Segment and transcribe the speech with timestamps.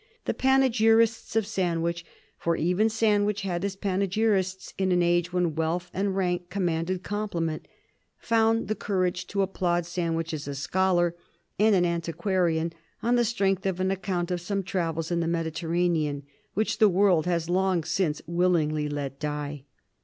[0.25, 2.03] The panegyrists of Sandwich
[2.35, 7.67] for even Sandwich had his panegyrists in an age when wealth and rank commanded compliment
[8.17, 11.15] found the courage to applaud Sandwich as a scholar
[11.59, 16.23] and an antiquarian, on the strength of an account of some travels in the Mediterranean,
[16.55, 19.65] which the world has long since willingly let die.